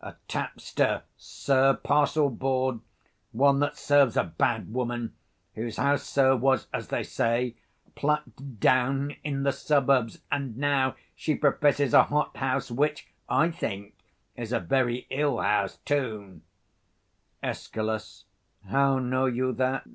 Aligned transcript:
a 0.00 0.16
tapster, 0.26 1.04
sir; 1.16 1.72
parcel 1.76 2.28
bawd; 2.28 2.80
one 3.30 3.60
that 3.60 3.76
serves 3.76 4.16
a 4.16 4.24
bad 4.24 4.72
woman; 4.74 5.14
whose 5.54 5.76
house, 5.76 6.02
sir, 6.02 6.34
was, 6.34 6.66
as 6.72 6.88
they 6.88 7.04
say, 7.04 7.54
plucked 7.94 8.58
down 8.58 9.14
in 9.22 9.44
the 9.44 9.52
suburbs; 9.52 10.18
and 10.32 10.56
now 10.56 10.96
she 11.14 11.36
professes 11.36 11.94
a 11.94 12.02
hot 12.02 12.36
house, 12.38 12.72
which, 12.72 13.06
I 13.28 13.52
think, 13.52 13.94
is 14.34 14.50
a 14.52 14.58
very 14.58 15.06
ill 15.10 15.38
house 15.38 15.76
too. 15.84 16.40
Escal. 17.40 18.24
How 18.66 18.98
know 18.98 19.26
you 19.26 19.52
that? 19.52 19.86